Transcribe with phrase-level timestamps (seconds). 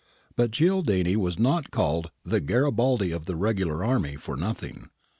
[0.35, 4.89] But Cialdini was not called * the Garibaldi of the regular army' for noth ing.